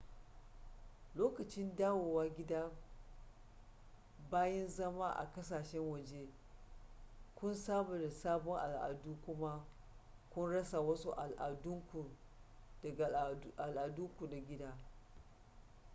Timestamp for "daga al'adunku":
12.83-14.27